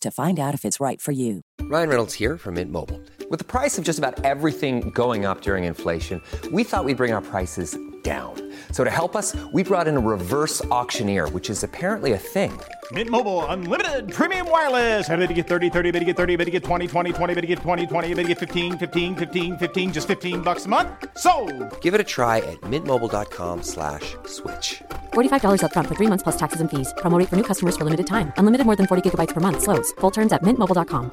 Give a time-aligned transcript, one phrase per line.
[0.00, 1.42] to find out if it's right for you.
[1.62, 3.00] Ryan Reynolds here from Mint Mobile.
[3.30, 6.22] With the price of just about everything going up during inflation,
[6.52, 8.34] we thought we'd bring our prices down.
[8.70, 12.52] So to help us, we brought in a reverse auctioneer, which is apparently a thing.
[12.92, 15.08] Mint Mobile unlimited premium wireless.
[15.08, 17.34] Ready to get 30, 30, bit to get 30, bit to get 20, 20, 20,
[17.34, 20.66] bit to get 20, 20, bit to get 15, 15, 15, 15 just 15 bucks
[20.66, 20.88] a month.
[21.18, 21.46] So,
[21.80, 24.82] Give it a try at mintmobile.com/switch.
[25.16, 26.94] slash $45 upfront for three months plus taxes and fees.
[26.98, 28.32] Promo rate for new customers for limited time.
[28.38, 29.62] Unlimited more than 40 gigabytes per month.
[29.62, 29.92] Slows.
[30.00, 31.10] Full terms at mintmobile.com.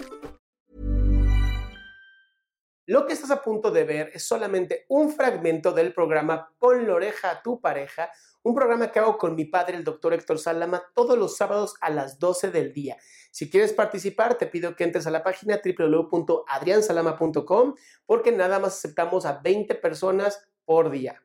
[2.85, 6.95] Lo que estás a punto de ver es solamente un fragmento del programa Pon la
[6.95, 8.11] oreja a tu pareja,
[8.43, 11.89] un programa que hago con mi padre, el doctor Héctor Salama, todos los sábados a
[11.89, 12.97] las 12 del día.
[13.31, 19.25] Si quieres participar, te pido que entres a la página www.adriansalama.com porque nada más aceptamos
[19.25, 21.23] a 20 personas por día.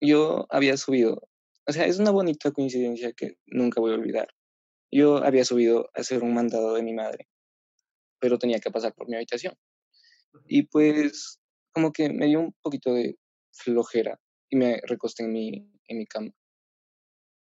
[0.00, 1.20] yo había subido,
[1.66, 4.28] o sea, es una bonita coincidencia que nunca voy a olvidar.
[4.92, 7.28] Yo había subido a hacer un mandado de mi madre,
[8.20, 9.54] pero tenía que pasar por mi habitación.
[10.46, 11.40] Y pues
[11.72, 13.18] como que me dio un poquito de
[13.52, 14.20] flojera
[14.50, 16.32] y me recosté en mi, en mi cama.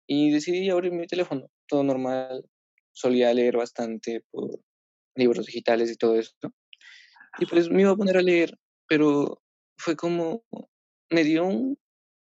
[0.07, 2.45] Y decidí abrir mi teléfono, todo normal.
[2.94, 4.59] Solía leer bastante por
[5.16, 6.53] libros digitales y todo esto.
[7.39, 8.57] Y pues me iba a poner a leer,
[8.88, 9.41] pero
[9.77, 10.44] fue como,
[11.09, 11.77] me dio un-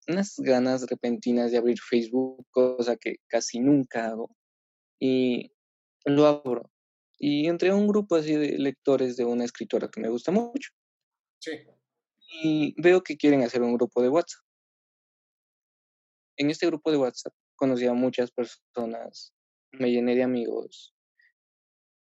[0.09, 4.35] unas ganas repentinas de abrir Facebook, cosa que casi nunca hago.
[5.01, 5.53] Y
[6.05, 6.71] lo abro.
[7.19, 10.71] Y entré a un grupo así de lectores de una escritora que me gusta mucho.
[11.41, 11.53] Sí.
[12.43, 14.43] Y veo que quieren hacer un grupo de WhatsApp.
[16.37, 19.33] En este grupo de WhatsApp conocí a muchas personas,
[19.73, 20.95] me llené de amigos,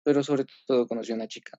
[0.04, 1.58] pero sobre todo conocí a una chica.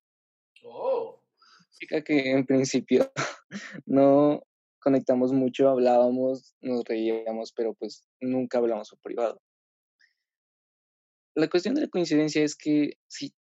[0.63, 1.23] Oh.
[1.71, 3.11] chica que en principio
[3.87, 4.43] no
[4.81, 9.41] conectamos mucho, hablábamos, nos reíamos, pero pues nunca hablamos por privado.
[11.35, 13.33] La cuestión de la coincidencia es que si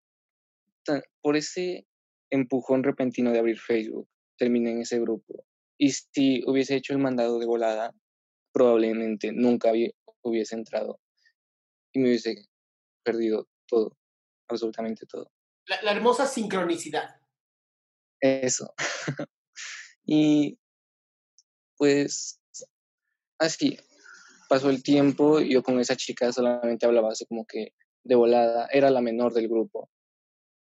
[0.84, 1.86] ta- por ese
[2.30, 4.08] empujón repentino de abrir Facebook
[4.38, 5.44] terminé en ese grupo
[5.76, 7.92] y si hubiese hecho el mandado de volada,
[8.52, 9.72] probablemente nunca
[10.22, 11.00] hubiese entrado
[11.92, 12.48] y me hubiese
[13.02, 13.96] perdido todo,
[14.48, 15.30] absolutamente todo.
[15.66, 17.20] La, la hermosa sincronicidad.
[18.20, 18.74] Eso.
[20.04, 20.58] y
[21.80, 22.38] pues
[23.38, 23.78] así
[24.50, 27.72] pasó el tiempo, yo con esa chica solamente hablaba así como que
[28.04, 29.88] de volada, era la menor del grupo.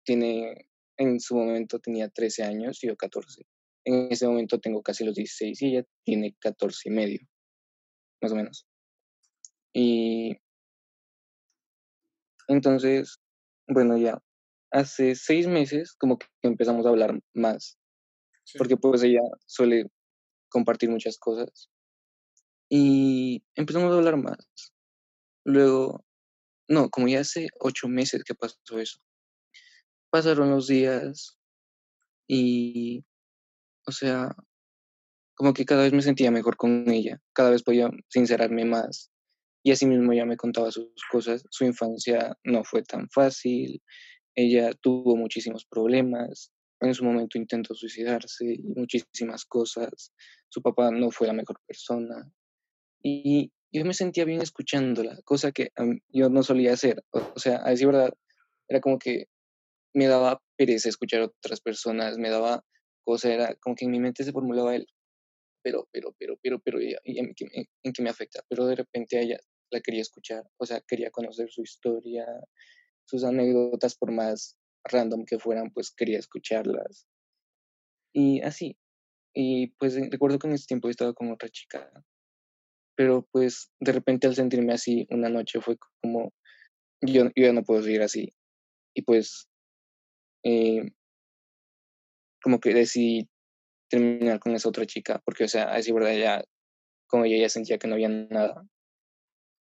[0.04, 3.42] Tiene, en su momento tenía 13 años y yo 14.
[3.86, 7.20] En ese momento tengo casi los 16 y ella tiene 14 y medio,
[8.20, 8.66] más o menos.
[9.72, 10.36] Y
[12.48, 13.19] entonces,
[13.66, 14.19] bueno, ya
[14.70, 17.78] hace seis meses como que empezamos a hablar más
[18.56, 19.86] porque pues ella suele
[20.48, 21.70] compartir muchas cosas.
[22.70, 24.72] Y empezamos a hablar más.
[25.44, 26.04] Luego,
[26.69, 28.98] no, como ya hace ocho meses que pasó eso.
[30.10, 31.38] Pasaron los días
[32.26, 33.05] y,
[33.87, 34.34] o sea,
[35.34, 39.11] como que cada vez me sentía mejor con ella, cada vez podía sincerarme más.
[39.62, 41.44] Y así mismo ella me contaba sus cosas.
[41.50, 43.82] Su infancia no fue tan fácil,
[44.34, 50.12] ella tuvo muchísimos problemas, en su momento intentó suicidarse y muchísimas cosas.
[50.48, 52.30] Su papá no fue la mejor persona.
[53.02, 55.70] Y yo me sentía bien escuchándola, cosa que
[56.08, 57.04] yo no solía hacer.
[57.12, 58.12] O sea, a decir verdad,
[58.69, 59.26] era como que
[59.94, 62.64] me daba pereza escuchar a otras personas, me daba
[63.04, 64.86] cosa, era como que en mi mente se formulaba el,
[65.62, 68.42] pero, pero, pero, pero, pero, y, y en, qué, en- en qué me afecta.
[68.48, 69.38] Pero de repente a ella
[69.70, 72.26] la quería escuchar, o sea, quería conocer su historia,
[73.06, 74.57] sus anécdotas, por más
[74.90, 77.06] random que fueran, pues quería escucharlas.
[78.14, 78.76] Y así.
[79.35, 81.90] Y pues recuerdo que en ese tiempo estaba con otra chica.
[82.96, 86.32] Pero pues de repente al sentirme así una noche fue como,
[87.00, 88.32] yo, ya no puedo seguir así.
[88.94, 89.49] Y pues
[90.44, 90.90] eh,
[92.43, 93.29] como que decidí
[93.90, 96.44] terminar con esa otra chica, porque, o sea, a decir verdad, ya,
[97.06, 98.67] como ella ya sentía que no había nada.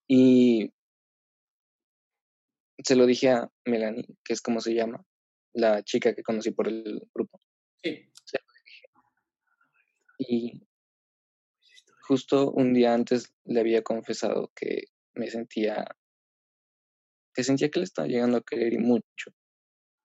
[0.10, 0.72] Y
[2.84, 5.04] se lo dije a Melanie, que es como se llama,
[5.58, 7.42] la chica que conocí por el grupo.
[7.84, 8.10] Sí.
[10.20, 10.68] Y
[12.02, 15.86] justo un día antes le había confesado que me sentía,
[17.34, 19.32] que sentía que le estaba llegando a querer y mucho.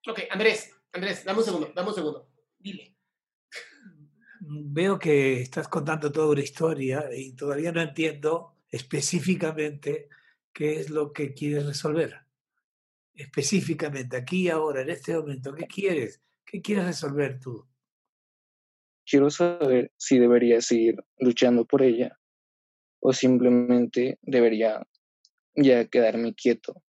[0.09, 2.33] Ok, Andrés, Andrés, dame un segundo, dame un segundo.
[2.59, 2.97] Dile.
[4.41, 10.09] Veo que estás contando toda una historia y todavía no entiendo específicamente
[10.53, 12.22] qué es lo que quieres resolver.
[13.15, 16.23] Específicamente, aquí y ahora, en este momento, ¿qué quieres?
[16.45, 17.67] ¿Qué quieres resolver tú?
[19.05, 22.19] Quiero saber si debería seguir luchando por ella
[23.01, 24.87] o simplemente debería
[25.57, 26.83] ya quedarme quieto.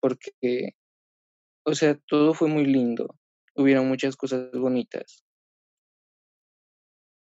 [0.00, 0.76] Porque,
[1.64, 3.18] o sea, todo fue muy lindo.
[3.54, 5.24] Hubieron muchas cosas bonitas.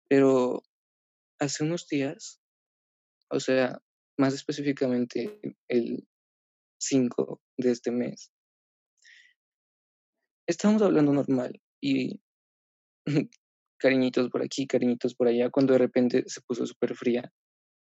[0.09, 0.61] Pero
[1.39, 2.39] hace unos días,
[3.29, 3.81] o sea,
[4.17, 6.07] más específicamente el
[6.79, 8.31] 5 de este mes,
[10.47, 12.21] estábamos hablando normal y
[13.79, 17.31] cariñitos por aquí, cariñitos por allá, cuando de repente se puso súper fría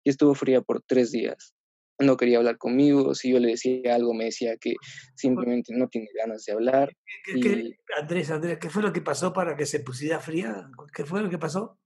[0.04, 1.54] y estuvo fría por tres días.
[1.98, 4.74] No quería hablar conmigo, si yo le decía algo me decía que
[5.14, 6.96] simplemente no tiene ganas de hablar.
[7.24, 10.68] ¿Qué, qué, Andrés, Andrés, ¿qué fue lo que pasó para que se pusiera fría?
[10.94, 11.78] ¿Qué fue lo que pasó?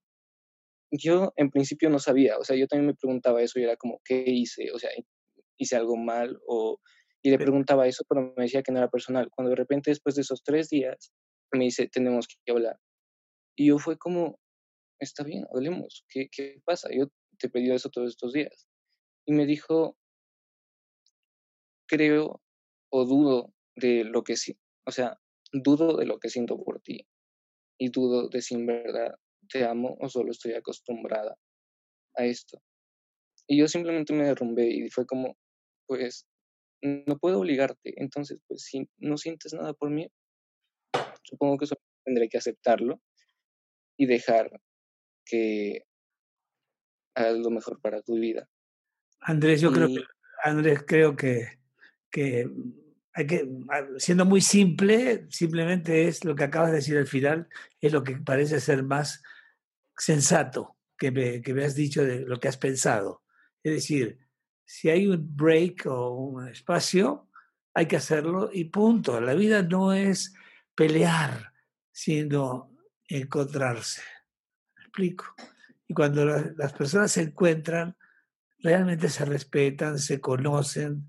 [0.90, 4.00] yo en principio no sabía, o sea, yo también me preguntaba eso y era como,
[4.04, 4.70] ¿qué hice?
[4.72, 4.90] O sea,
[5.56, 6.78] hice algo mal o...
[7.26, 9.28] Y le preguntaba eso, pero me decía que no era personal.
[9.34, 11.12] Cuando de repente después de esos tres días
[11.52, 12.78] me dice, tenemos que hablar.
[13.58, 14.38] Y yo fue como,
[15.00, 16.88] está bien, hablemos, ¿qué, qué pasa?
[16.96, 18.69] Yo te pedido eso todos estos días.
[19.26, 19.96] Y me dijo,
[21.88, 22.40] creo
[22.93, 24.56] o dudo de lo que sí,
[24.87, 25.19] o sea,
[25.52, 27.08] dudo de lo que siento por ti
[27.76, 29.17] y dudo de si en verdad
[29.49, 31.37] te amo o solo estoy acostumbrada
[32.14, 32.62] a esto.
[33.49, 35.37] Y yo simplemente me derrumbé y fue como,
[35.88, 36.25] pues,
[36.82, 40.08] no puedo obligarte, entonces, pues, si no sientes nada por mí,
[41.23, 43.00] supongo que solo tendré que aceptarlo
[43.96, 44.50] y dejar
[45.25, 45.84] que
[47.14, 48.49] hagas lo mejor para tu vida.
[49.20, 50.05] Andrés, yo creo que,
[50.44, 51.58] Andrés, creo que,
[52.11, 52.46] que
[53.12, 53.49] hay que,
[53.96, 57.49] siendo muy simple, simplemente es lo que acabas de decir al final,
[57.81, 59.23] es lo que parece ser más
[59.96, 63.23] sensato que me, que me has dicho de lo que has pensado.
[63.62, 64.19] Es decir,
[64.66, 67.30] si hay un break o un espacio,
[67.72, 69.20] hay que hacerlo y punto.
[69.20, 70.34] La vida no es
[70.74, 71.52] pelear,
[71.92, 72.74] sino
[73.06, 74.02] encontrarse.
[74.76, 75.34] ¿Me explico?
[75.86, 77.96] Y cuando las personas se encuentran,
[78.58, 81.08] realmente se respetan, se conocen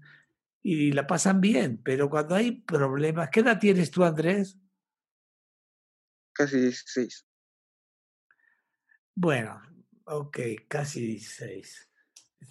[0.61, 1.81] y la pasan bien.
[1.83, 4.59] Pero cuando hay problemas, ¿qué edad tienes tú, Andrés?
[6.31, 7.25] Casi 16.
[9.15, 9.59] Bueno,
[10.05, 10.37] ok,
[10.67, 11.89] casi 16.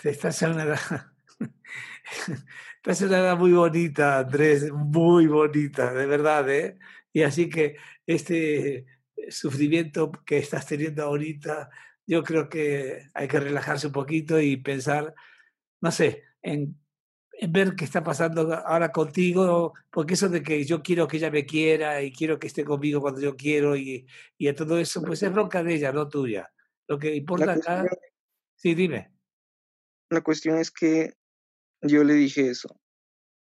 [0.02, 1.12] Estás en una edad,
[2.76, 6.78] estás en una edad muy bonita, Andrés, muy bonita, de verdad, ¿eh?
[7.12, 8.86] Y así que este
[9.30, 11.70] sufrimiento que estás teniendo ahorita,
[12.06, 15.14] yo creo que hay que relajarse un poquito y pensar,
[15.80, 16.78] no sé, en,
[17.32, 21.30] en, ver qué está pasando ahora contigo, porque eso de que yo quiero que ella
[21.30, 24.06] me quiera y quiero que esté conmigo cuando yo quiero y,
[24.38, 26.52] y a todo eso, pues es bronca de ella, no tuya.
[26.86, 27.84] Lo que importa acá.
[28.54, 29.15] Sí, dime.
[30.10, 31.14] La cuestión es que
[31.82, 32.68] yo le dije eso.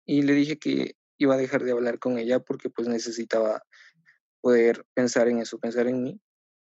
[0.06, 3.64] Y le dije que iba a dejar de hablar con ella porque pues necesitaba
[4.42, 6.22] poder pensar en eso, pensar en mí.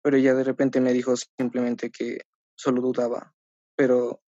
[0.03, 2.21] Pero ella de repente me dijo simplemente que
[2.55, 3.33] solo dudaba.
[3.77, 4.21] Pero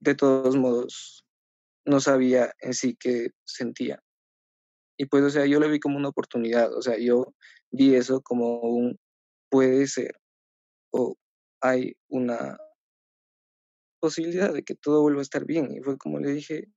[0.00, 1.24] de todos modos
[1.86, 4.02] no sabía en sí qué sentía.
[4.98, 6.74] Y pues, o sea, yo le vi como una oportunidad.
[6.76, 7.34] O sea, yo
[7.70, 8.98] vi eso como un
[9.48, 10.20] puede ser.
[10.90, 11.16] O
[11.60, 12.58] hay una
[14.00, 15.74] posibilidad de que todo vuelva a estar bien.
[15.76, 16.68] Y fue como le dije,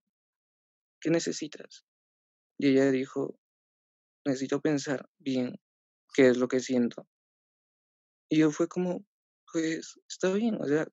[1.00, 1.86] ¿qué necesitas?
[2.58, 3.38] Y ella dijo,
[4.26, 5.60] necesito pensar bien
[6.14, 7.08] qué es lo que siento.
[8.30, 9.04] Y yo fue como,
[9.52, 10.88] pues está bien, o sea,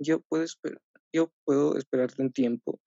[0.00, 0.80] yo puedo, esperar,
[1.12, 2.80] yo puedo esperarte un tiempo,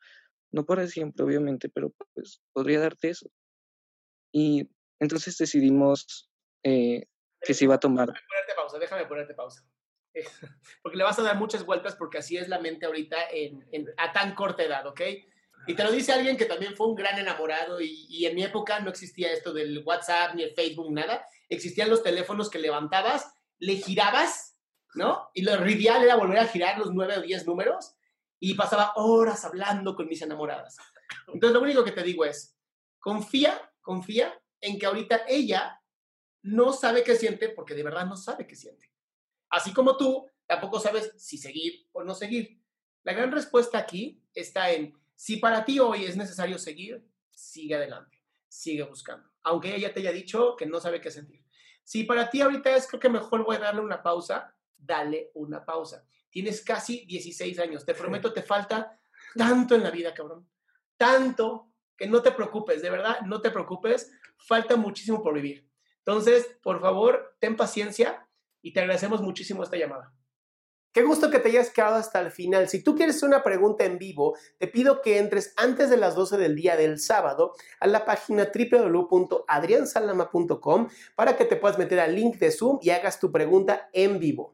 [0.52, 3.30] no para siempre, obviamente, pero pues podría darte eso.
[4.34, 4.70] Y
[5.00, 6.30] entonces decidimos
[6.64, 7.06] eh,
[7.42, 8.08] que se iba a tomar.
[8.08, 9.73] Déjame ponerte pausa, déjame ponerte pausa.
[10.82, 13.64] porque le vas a dar muchas vueltas porque así es la mente ahorita en,
[13.98, 15.02] a tan corta edad, ¿ok?
[15.66, 18.44] Y te lo dice alguien que también fue un gran enamorado y, y, en mi
[18.44, 21.26] época no existía esto del WhatsApp ni el Facebook, nada.
[21.48, 24.58] Existían los teléfonos que levantabas, le girabas,
[24.94, 25.30] ¿no?
[25.34, 27.96] Y lo trivial era volver a girar los nueve o diez números
[28.40, 30.76] y pasaba horas hablando con mis enamoradas.
[31.28, 32.58] Entonces lo único que te digo es,
[33.00, 35.82] confía, confía en que ahorita ella
[36.42, 38.93] no sabe qué siente porque de verdad no sabe qué siente.
[39.54, 42.60] Así como tú tampoco sabes si seguir o no seguir.
[43.04, 48.20] La gran respuesta aquí está en si para ti hoy es necesario seguir, sigue adelante,
[48.48, 49.30] sigue buscando.
[49.44, 51.46] Aunque ella te haya dicho que no sabe qué sentir.
[51.84, 55.64] Si para ti ahorita es creo que mejor voy a darle una pausa, dale una
[55.64, 56.04] pausa.
[56.32, 59.00] Tienes casi 16 años, te prometo, te falta
[59.38, 60.50] tanto en la vida, cabrón.
[60.98, 65.70] Tanto que no te preocupes, de verdad, no te preocupes, falta muchísimo por vivir.
[66.00, 68.23] Entonces, por favor, ten paciencia
[68.64, 70.12] y te agradecemos muchísimo esta llamada.
[70.94, 72.70] Qué gusto que te hayas quedado hasta el final.
[72.70, 76.38] Si tú quieres una pregunta en vivo, te pido que entres antes de las 12
[76.38, 82.38] del día del sábado a la página www.adriansalama.com para que te puedas meter al link
[82.38, 84.54] de Zoom y hagas tu pregunta en vivo.